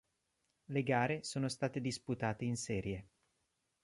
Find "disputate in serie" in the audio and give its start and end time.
1.79-3.07